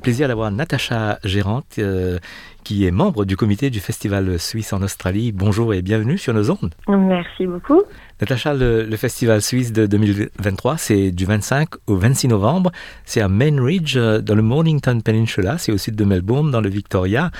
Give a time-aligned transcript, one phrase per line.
[0.00, 2.18] plaisir d'avoir Natacha Gérante, euh,
[2.64, 5.32] qui est membre du comité du Festival Suisse en Australie.
[5.32, 6.74] Bonjour et bienvenue sur nos ondes.
[6.88, 7.82] Merci beaucoup.
[8.20, 12.70] Natacha, le, Festival Suisse de 2023, c'est du 25 au 26 novembre.
[13.04, 16.60] C'est à Main Ridge, euh, dans le Mornington Peninsula, c'est au sud de Melbourne, dans
[16.60, 17.30] le Victoria.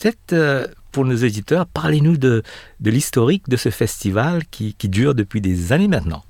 [0.00, 2.42] Peut-être euh, pour nos éditeurs, parlez-nous de,
[2.80, 6.22] de l'historique de ce festival qui, qui dure depuis des années maintenant.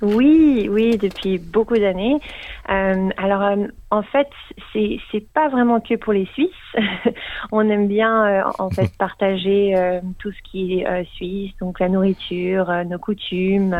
[0.00, 2.20] Oui, oui, depuis beaucoup d'années.
[2.70, 4.28] Euh, alors, euh, en fait,
[4.72, 6.50] c'est c'est pas vraiment que pour les Suisses.
[7.52, 11.88] On aime bien euh, en fait partager euh, tout ce qui est suisse, donc la
[11.88, 13.76] nourriture, nos coutumes,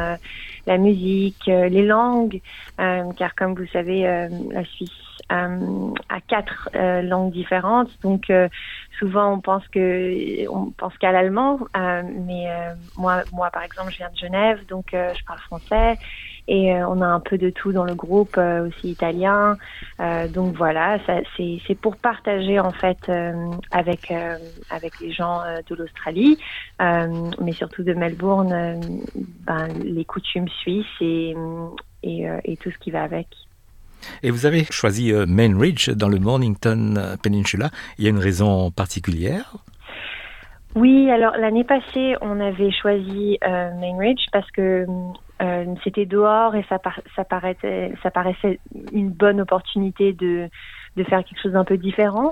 [0.67, 2.41] la musique, les langues,
[2.77, 4.03] car comme vous savez,
[4.51, 4.91] la Suisse
[5.31, 6.69] a quatre
[7.03, 7.91] langues différentes.
[8.03, 8.33] Donc,
[8.99, 12.47] souvent on pense que on pense qu'à l'allemand, mais
[12.97, 15.99] moi, moi par exemple, je viens de Genève, donc je parle français.
[16.51, 19.59] Et euh, on a un peu de tout dans le groupe, euh, aussi italien.
[20.01, 20.99] Euh, donc voilà,
[21.37, 23.11] c'est pour partager en fait
[23.71, 24.13] avec
[24.71, 26.39] avec les gens de l'Australie,
[26.81, 28.81] mais surtout de Melbourne,
[29.47, 31.35] ben, les coutumes suisses et,
[32.03, 33.27] et, et tout ce qui va avec.
[34.23, 37.71] Et vous avez choisi Main Ridge dans le Mornington Peninsula.
[37.99, 39.57] Il y a une raison particulière?
[40.75, 44.87] Oui, alors l'année passée, on avait choisi Main Ridge parce que
[45.43, 46.79] euh, c'était dehors et ça,
[47.15, 48.59] ça, paraissait, ça paraissait
[48.93, 50.49] une bonne opportunité de,
[50.97, 52.31] de faire quelque chose d'un peu différent.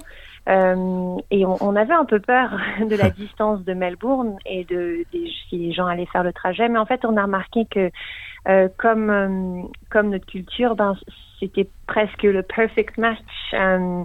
[0.48, 5.04] Euh, et on, on, avait un peu peur de la distance de Melbourne et de,
[5.12, 6.68] si les gens allaient faire le trajet.
[6.68, 7.90] Mais en fait, on a remarqué que
[8.48, 10.96] euh, comme, euh, comme notre culture, ben,
[11.40, 13.18] c'était presque le perfect match.
[13.54, 14.04] Euh,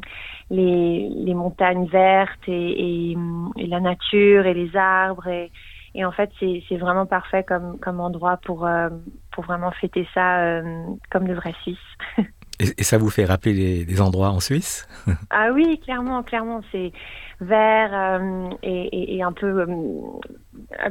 [0.50, 3.18] les, les montagnes vertes et, et,
[3.58, 5.50] et, la nature et les arbres et,
[5.94, 8.90] et en fait, c'est vraiment parfait comme, comme endroit pour, euh,
[9.32, 11.78] pour vraiment fêter ça euh, comme de vrais Suisses.
[12.60, 14.88] et, ça vous fait rappeler des endroits en Suisse?
[15.30, 16.62] Ah oui, clairement, clairement.
[16.72, 16.94] C'est
[17.42, 19.66] vert euh, et, et, un peu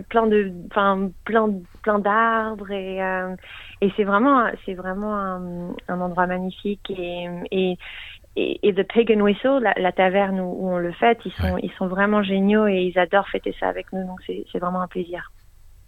[0.09, 1.49] plein de, enfin, plein,
[1.83, 2.99] plein d'arbres et,
[3.81, 7.79] et c'est vraiment, c'est vraiment un, un, endroit magnifique et,
[8.41, 11.73] et et, The Pig and Whistle, la, taverne où, on le fête, ils sont, ils
[11.79, 15.31] sont vraiment géniaux et ils adorent fêter ça avec nous, donc c'est vraiment un plaisir.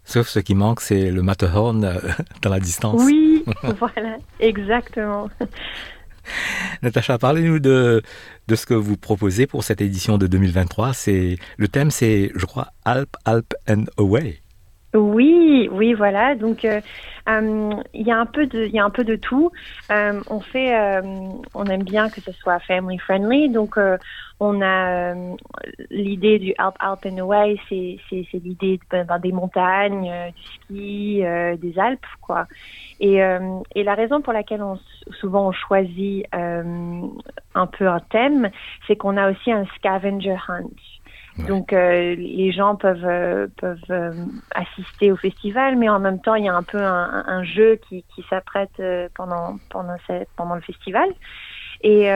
[0.05, 1.93] Sauf ce qui manque, c'est le Matterhorn euh,
[2.41, 3.01] dans la distance.
[3.05, 3.43] Oui,
[3.79, 5.29] voilà, exactement.
[6.81, 8.01] Natacha, parlez-nous de,
[8.47, 10.93] de ce que vous proposez pour cette édition de 2023.
[10.93, 14.42] C'est le thème, c'est, je crois, Alp, Alp and Away.
[14.95, 16.35] Oui, oui, voilà.
[16.35, 16.79] Donc, euh,
[17.27, 19.51] euh, il y a un peu de, il y a un peu de tout.
[19.91, 20.71] Euh, on fait,
[21.55, 23.49] on aime bien que ce soit family friendly.
[23.49, 23.75] Donc,
[24.39, 25.15] on a
[25.89, 31.23] l'idée du Alp Alp and Away, c'est c'est l'idée ben, ben, des montagnes, du ski,
[31.57, 32.45] des Alpes, quoi.
[32.99, 33.15] Et
[33.75, 34.77] et la raison pour laquelle on
[35.19, 38.51] souvent on choisit un peu un thème,
[38.85, 40.69] c'est qu'on a aussi un scavenger hunt.
[41.37, 44.13] Donc euh, les gens peuvent euh, peuvent euh,
[44.53, 47.79] assister au festival, mais en même temps il y a un peu un, un jeu
[47.87, 48.81] qui, qui s'apprête
[49.15, 51.09] pendant pendant cette, pendant le festival.
[51.81, 52.07] Et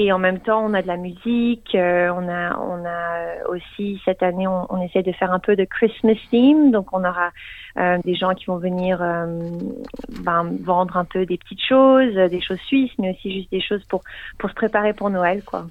[0.00, 4.22] et en même temps on a de la musique, on a on a aussi cette
[4.22, 7.30] année on, on, essaie de faire un peu de Christmas theme, donc on aura
[8.04, 12.92] des gens qui vont venir ben, vendre un peu des petites choses, des choses suisses,
[12.98, 14.02] mais aussi juste des choses pour
[14.38, 15.66] pour se préparer pour Noël quoi.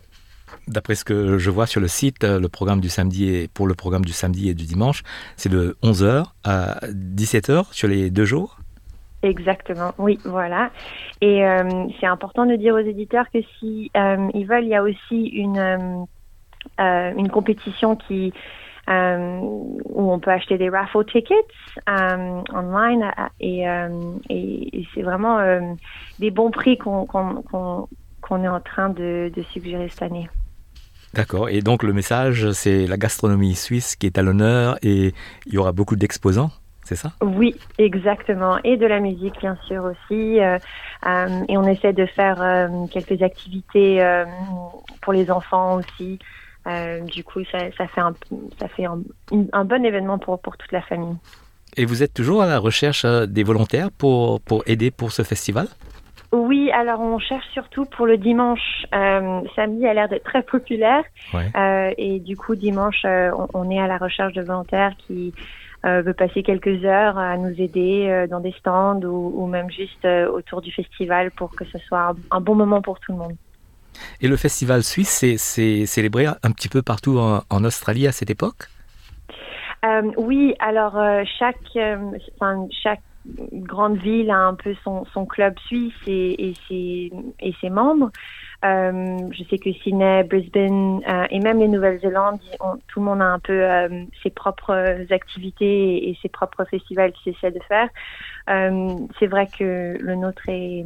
[0.68, 3.68] D'après ce que je vois sur le site, euh, le programme du samedi et pour
[3.68, 5.03] le programme du samedi et du dimanche,
[5.35, 8.58] c'est de 11h à 17h sur les deux jours?
[9.24, 10.69] Exactement, oui, voilà.
[11.22, 14.75] Et euh, c'est important de dire aux éditeurs que si euh, ils veulent, il y
[14.75, 16.06] a aussi une
[16.79, 18.34] une compétition qui
[18.90, 21.35] où on peut acheter des raffle tickets
[21.88, 23.66] online et,
[24.94, 25.40] c'est vraiment
[26.19, 30.29] des bons prix qu'on qu'on est en train de, de suggérer cette année.
[31.17, 31.49] D'accord.
[31.49, 35.16] Et donc le message, c'est la gastronomie suisse qui est à l'honneur et
[35.47, 36.52] il y aura beaucoup d'exposants,
[36.84, 37.11] c'est ça?
[37.22, 38.59] Oui, exactement.
[38.64, 40.40] Et de la musique, bien sûr aussi.
[40.40, 40.59] Euh,
[41.08, 43.99] euh, et on essaie de faire euh, quelques activités
[45.02, 46.19] pour les enfants aussi.
[47.11, 48.13] du coup, ça, ça, fait, un,
[48.59, 48.99] ça fait un,
[49.53, 51.16] un, bon événement pour, pour toute la famille.
[51.78, 55.67] Et vous êtes toujours à la recherche des volontaires pour, pour aider pour ce festival?
[56.34, 58.85] Oui, alors on cherche surtout pour le dimanche.
[58.94, 61.03] Euh, samedi a l'air d'être très populaire.
[61.34, 65.34] Euh, et du coup, dimanche, euh, on, est à la recherche de volontaires qui
[65.85, 70.06] euh, veulent passer quelques heures à nous aider dans des stands ou, ou même juste
[70.06, 73.35] autour du festival pour que ce soit un, bon moment pour tout le monde.
[74.20, 78.30] Et le festival suisse, c'est célébré un petit peu partout en, en Australie à cette
[78.30, 78.68] époque?
[80.18, 81.02] Oui, alors
[81.40, 81.56] chaque,
[82.84, 83.02] chaque
[83.53, 88.12] grande ville a un peu son, son club suisse et, et, ses, et ses membres.
[88.64, 92.40] je sais que Sydney, Brisbane et même les Nouvelles-Zélandes,
[92.88, 93.66] tout le monde a un peu
[94.24, 97.90] ses propres activités et, ses propres festivals qu'ils essaient de faire.
[99.20, 100.84] c'est vrai que le nôtre est,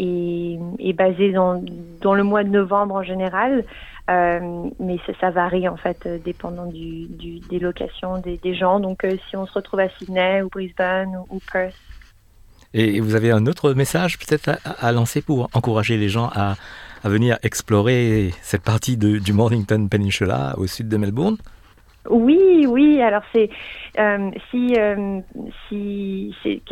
[0.00, 1.62] est, basé dans,
[2.14, 3.64] le mois de novembre en général.
[4.08, 8.80] Euh, mais ça, varie en fait euh, dépendant des locations des, gens.
[8.80, 11.74] Donc euh, si on se retrouve à Sydney ou Brisbane ou, Perth.
[12.74, 16.54] Et vous avez un autre message peut-être à, lancer pour encourager les gens à,
[17.04, 21.38] venir explorer cette partie du Mornington Peninsula au sud de Melbourne?
[22.08, 23.02] Oui, oui.
[23.02, 23.50] Alors c'est
[23.98, 25.20] euh, si euh,
[25.68, 26.62] si c'est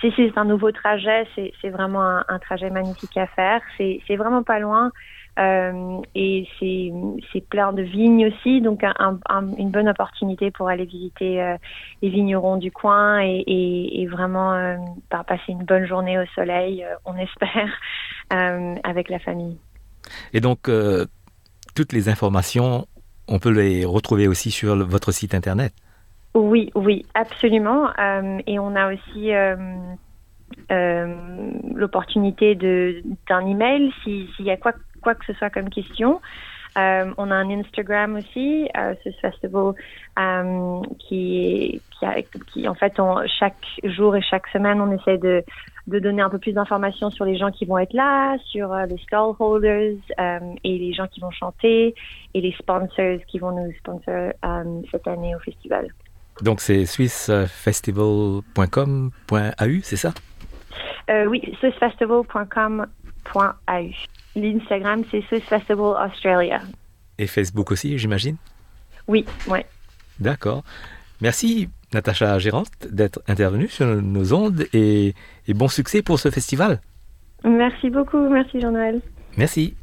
[0.00, 3.60] si c'est un nouveau trajet, c'est vraiment un, trajet magnifique à faire.
[3.78, 4.90] C'est vraiment pas loin.
[5.36, 10.84] Euh, et c'est plein de vignes aussi, donc un, un, une bonne opportunité pour aller
[10.84, 11.56] visiter
[12.02, 14.52] les vignerons du coin et, vraiment
[15.10, 17.72] passer une bonne journée au soleil, on espère,
[18.84, 19.58] avec la famille.
[20.32, 20.70] Et donc,
[21.74, 22.86] toutes les informations,
[23.28, 25.72] on peut les retrouver aussi sur votre site internet
[26.34, 27.90] Oui, oui, absolument.
[28.46, 29.32] et on a aussi
[30.70, 31.14] euh,
[31.74, 34.72] l'opportunité d'un email s'il y a quoi
[35.14, 36.20] que ce soit comme question.
[36.76, 39.74] Euh, on a un Instagram aussi, euh, ce festival
[40.18, 42.20] euh, qui, qui, a,
[42.52, 43.54] qui, en fait, on, chaque
[43.84, 45.44] jour et chaque semaine, on essaie de,
[45.86, 48.86] de donner un peu plus d'informations sur les gens qui vont être là, sur euh,
[48.86, 49.94] les stallholders
[50.64, 51.94] et les gens qui vont chanter
[52.34, 54.32] et les sponsors qui vont nous sponsor
[54.90, 55.86] cette année au festival.
[56.42, 60.12] Donc c'est swissfestival.com.au, c'est ça?
[61.28, 64.13] Oui, swissfestival.com.au.
[64.36, 66.60] L'Instagram, c'est Swiss Festival Australia.
[67.18, 68.36] Et Facebook aussi, j'imagine?
[69.06, 69.60] Oui, oui.
[70.18, 70.64] D'accord.
[71.20, 75.14] Merci, Natacha Gérante, d'être intervenue sur nos ondes et,
[75.46, 76.80] et bon succès pour ce festival.
[77.44, 78.28] Merci beaucoup.
[78.28, 79.00] Merci, Jean-Noël.
[79.36, 79.74] Merci.